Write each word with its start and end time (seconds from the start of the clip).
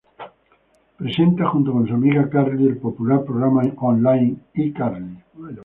Presenta, 0.97 1.45
junto 1.49 1.73
con 1.73 1.87
su 1.87 1.93
amiga 1.93 2.27
Carly, 2.27 2.65
el 2.69 2.77
popular 2.77 3.23
programa 3.23 3.61
online 3.81 4.35
iCarly. 4.55 5.19